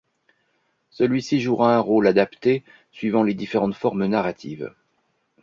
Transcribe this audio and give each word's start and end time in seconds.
Celui-ci 0.89 1.39
jouera 1.41 1.75
un 1.75 1.79
rôle 1.79 2.07
adapté 2.07 2.63
suivant 2.91 3.21
les 3.21 3.35
différentes 3.35 3.75
formes 3.75 4.07
narratives. 4.07 4.73